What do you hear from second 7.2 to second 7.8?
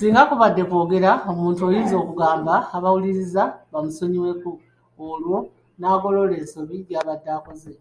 akoze.